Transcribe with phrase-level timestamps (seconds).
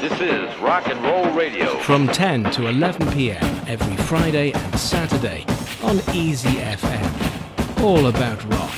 [0.00, 1.78] This is Rock and Roll Radio.
[1.80, 3.42] From 10 to 11 p.m.
[3.66, 5.44] every Friday and Saturday
[5.82, 7.82] on Easy FM.
[7.82, 8.70] All about rock.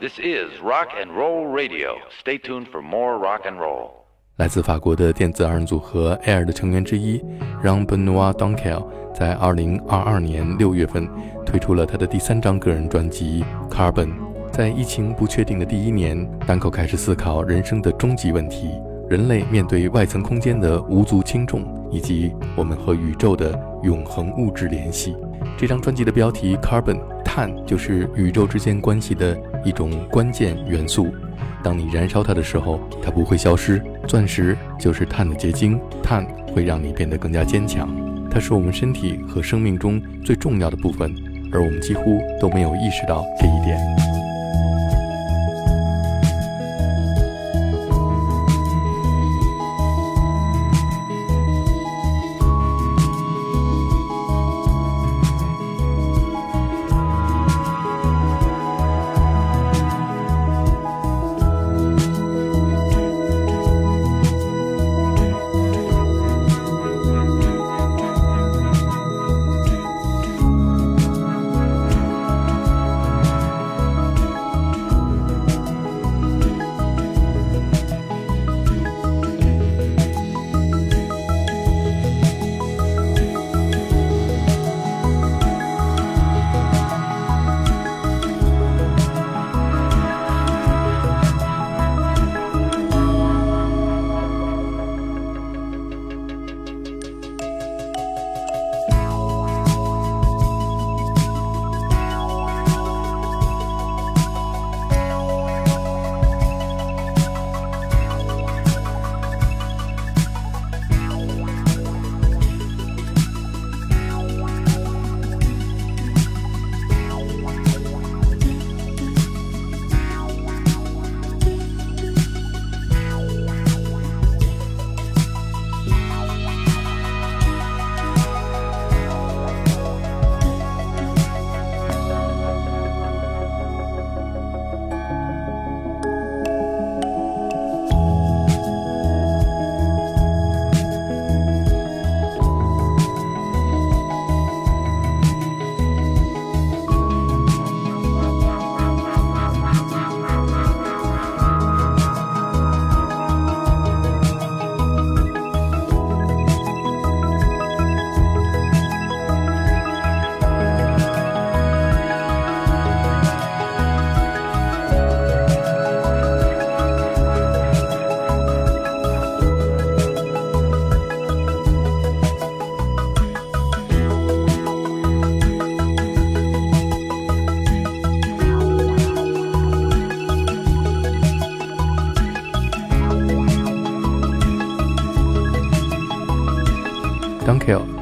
[0.00, 1.96] This is Rock and Roll Radio.
[2.20, 3.92] Stay tuned for more rock and roll.
[4.36, 7.22] 来自法国的电子二人组合 Air 的成员之一，
[7.62, 8.84] 让 Benoit Donkel
[9.14, 11.08] 在2022年6月份
[11.46, 14.08] 推出了他的第三张个人专辑《Carbon》。
[14.50, 18.70] 在疫情不确定的第一年，单口开始思考人生的终极问题：
[19.08, 25.16] 人类面对外层空间的无足轻重，以及我们和宇宙的永恒物质联系。
[25.56, 31.08] 这张专辑的标题《Carbon》，碳就是宇宙之间关系的一种关键元素。
[31.64, 33.82] 当你燃烧它的时候，它不会消失。
[34.06, 37.88] 钻石就是碳的结晶，碳会让你变得更加坚强。
[38.30, 41.14] 它是我们身体和生命中最重要的部分，
[41.50, 44.07] 而我们几乎都没有意识到这一点。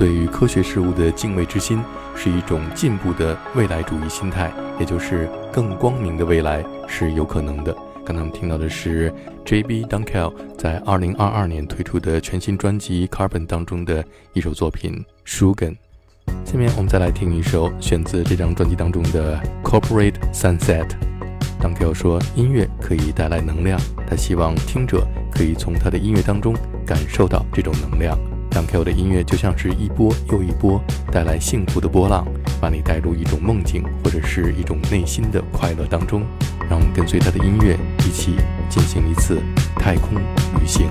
[0.00, 1.78] 对于科学事物的敬畏之心，
[2.16, 7.76] 是一种进步的未来主义心态，也就是更光明的未来是有可能的。
[8.02, 9.12] 刚才我们听到的是
[9.44, 9.84] J.B.
[9.84, 14.02] Dunkel 在2022年推出的全新专辑《Carbon》当中的
[14.32, 15.68] 一首作品《Sugar》。
[16.46, 20.88] 下面我们再来听一首选自这张专辑当中的《Corporate Sunset》。
[21.60, 23.78] Dunkel 说，音乐可以带来能量，
[24.08, 26.56] 他希望听者可以从他的音乐当中
[26.86, 28.18] 感受到这种能量。
[28.52, 32.26] 让 Q 的音乐就像是一波又一波带来幸福的波浪，
[32.60, 36.22] 把你带入一种梦境或者是一种内心的快乐当中。
[36.68, 38.36] 让我们跟随他的音乐一起
[38.68, 39.40] 进行一次
[39.76, 40.14] 太空
[40.60, 40.88] 旅行。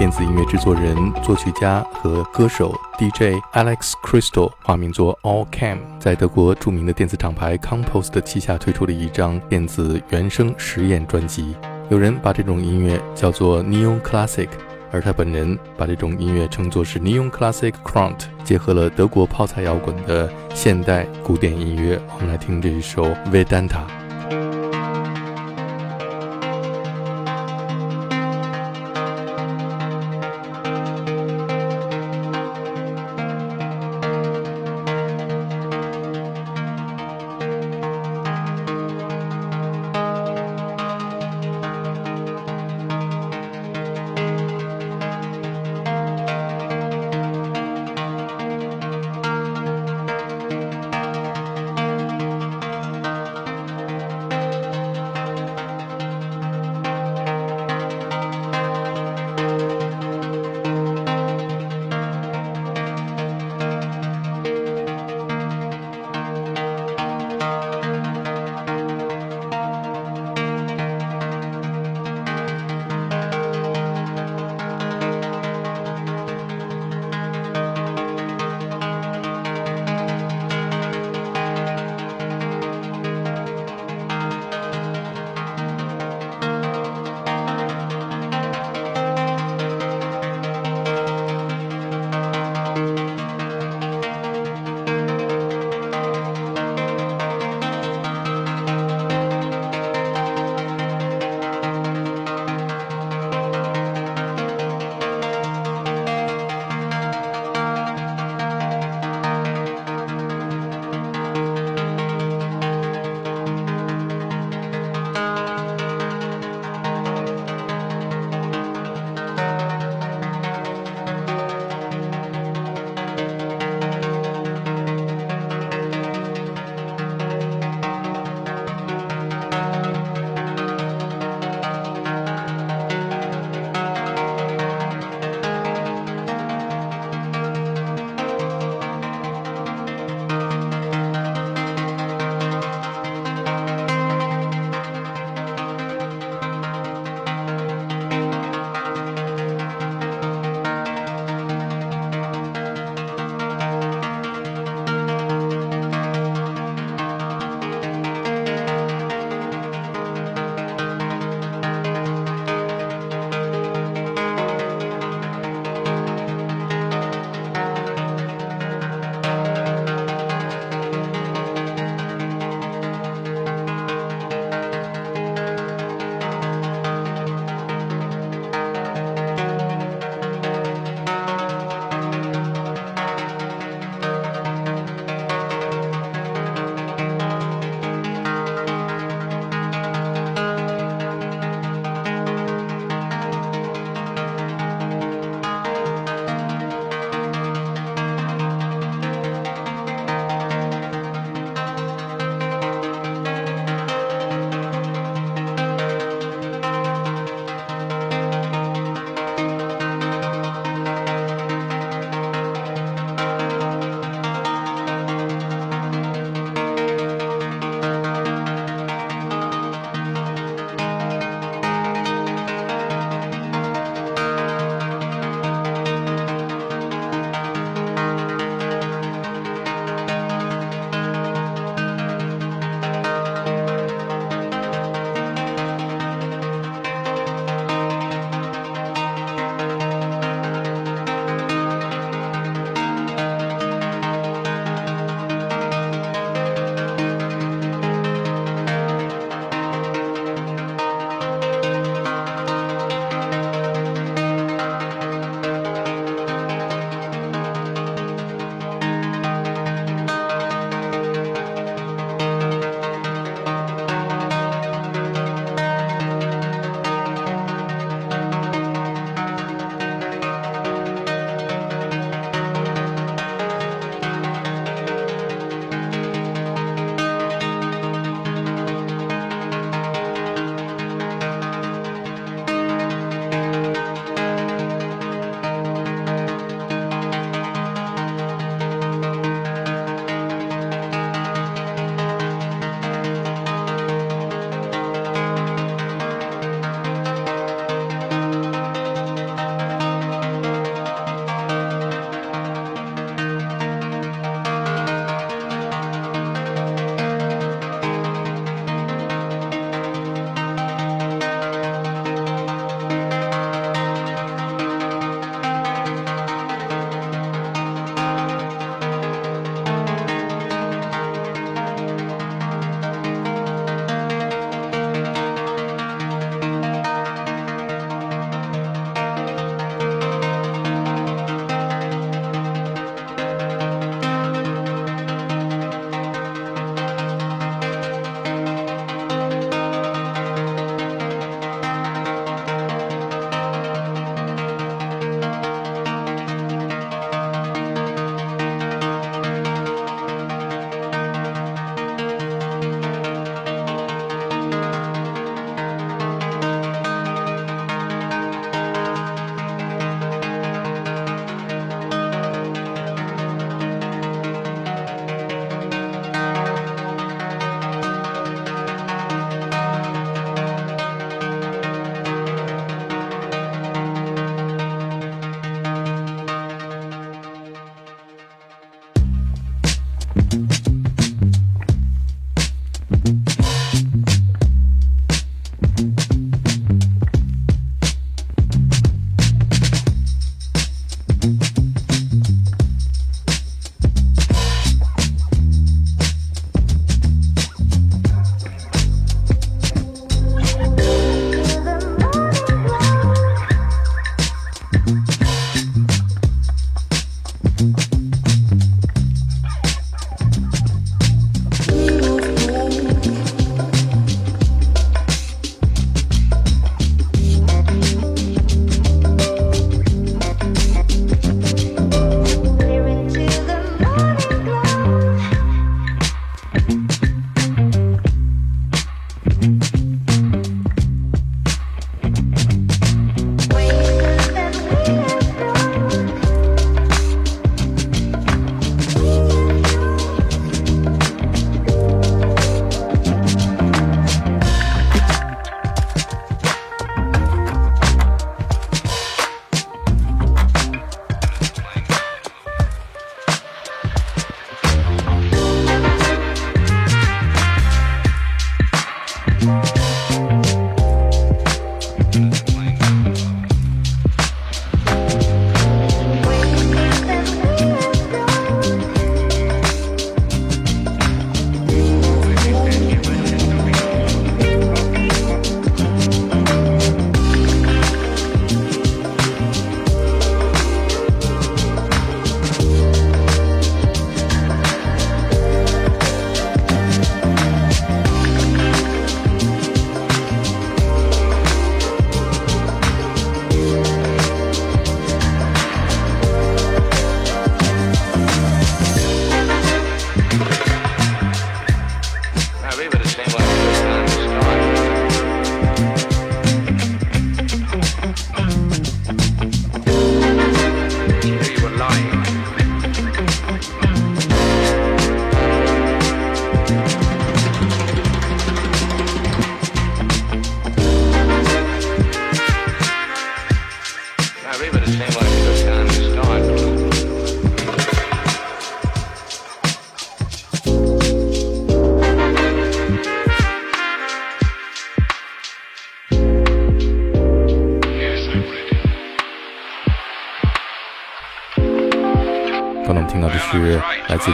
[0.00, 11.54] 电子音乐制作人、作曲家和歌手 DJ Alex Crystal，化名作 All Cam，在德国著名的电子厂牌 Compost 旗下推出了一张电子原声实验专辑。
[11.90, 14.48] 有人把这种音乐叫做 Neon Classic，
[14.90, 22.00] 而他本人把这种音乐称作是 Neon Classic Kront，结合了德国泡菜摇滚的现代古典音乐。
[22.14, 23.82] 我们来听这一首 Vedanta。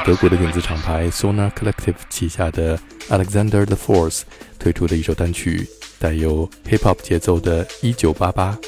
[0.05, 2.79] 德国的电子厂牌 Sona Collective 旗下的
[3.09, 4.23] Alexander the Fourth
[4.59, 5.67] 推出的一首单曲，
[5.99, 8.59] 带有 hip hop 节奏的《一九八八》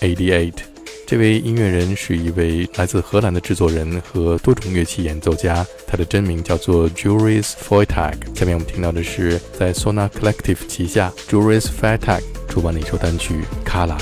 [0.00, 0.52] （1988）。
[1.06, 8.14] 这位音乐人是一位来自荷兰的制作人和多种乐器演奏家，他的真名叫做 Juris Foytag。
[8.34, 13.98] 下面我们听到的是在 Sona Collective 旗下 Juris Foytag 出版的一首单曲《Kala》。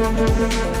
[0.00, 0.79] Música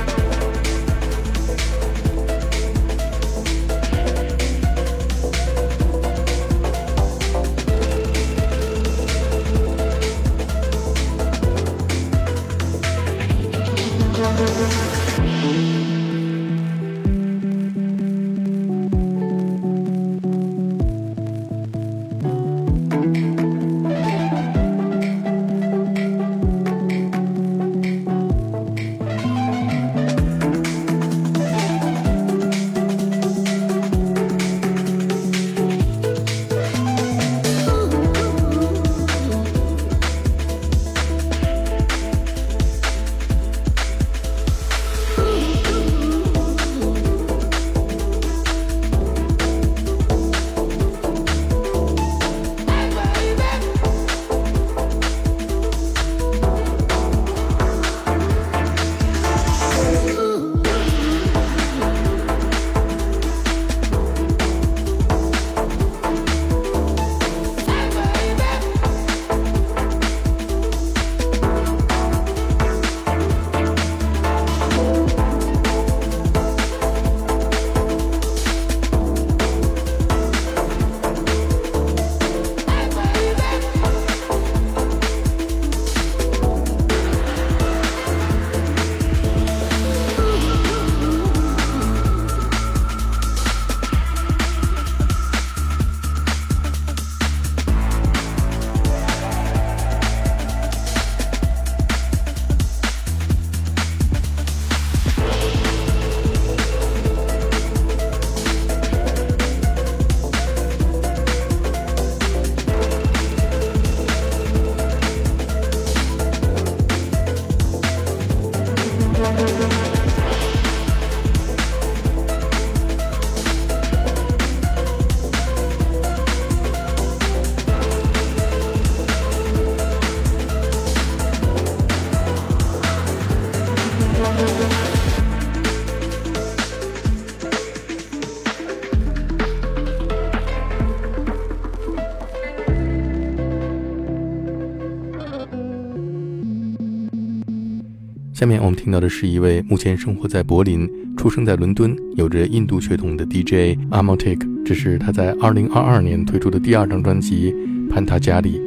[148.40, 154.40] 下面我们听到的是一位目前生活在柏林、出生在伦敦、有着印度血统的 DJ Amotic。
[154.64, 157.52] 这是他在2022年推出的第二张专辑
[157.90, 158.58] 《潘塔加里》。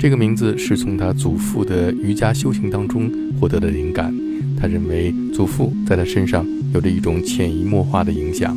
[0.00, 4.10] 这个名字是从他祖父的瑜伽修行当中获得的灵感。
[4.58, 8.56] 他认为祖父在他身上有着一种潜移默化的影响。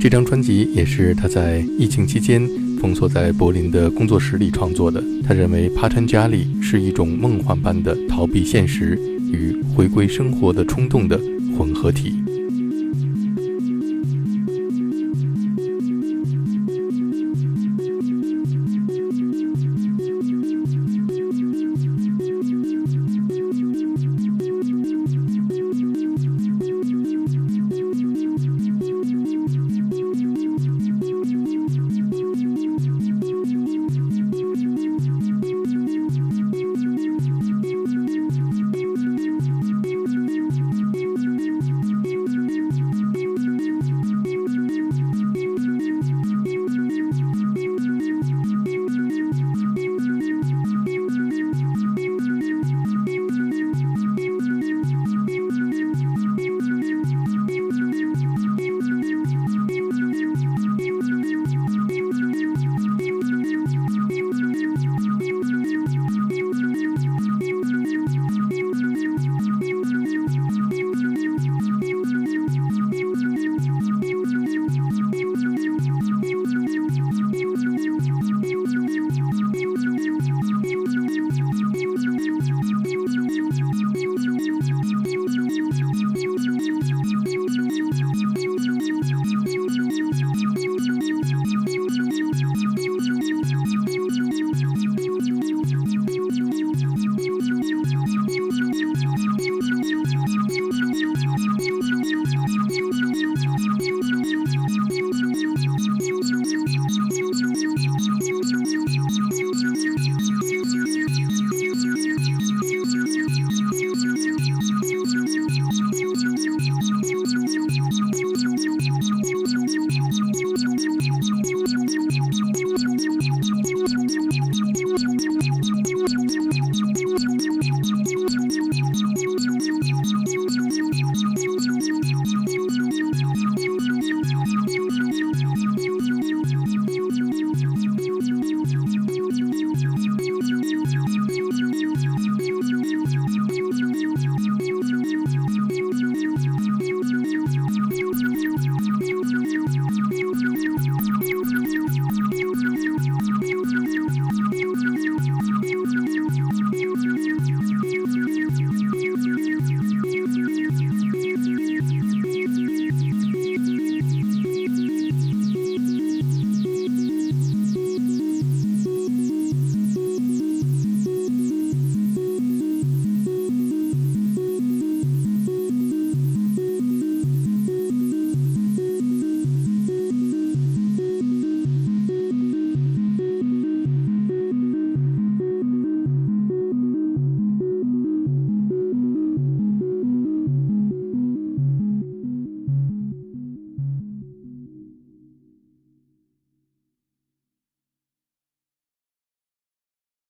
[0.00, 5.02] 这张专辑也是他在疫情期间封锁在柏林的工作室里创作的。
[5.26, 9.18] 他认为帕坦加里是一种梦幻般的逃避现实。
[9.32, 11.18] 与回归生活的冲动的
[11.56, 12.27] 混合体。